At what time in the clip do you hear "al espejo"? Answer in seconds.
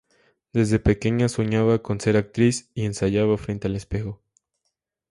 3.67-4.19